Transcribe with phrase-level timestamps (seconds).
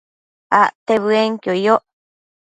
[0.61, 1.83] Acte bëenquio yoc